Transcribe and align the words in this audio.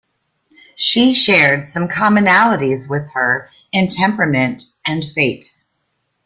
She 0.75 1.13
shared 1.13 1.63
some 1.63 1.87
commonalities 1.87 2.89
with 2.89 3.11
her 3.11 3.51
in 3.71 3.87
temperament 3.87 4.63
and 4.83 5.03
fate. 5.13 5.51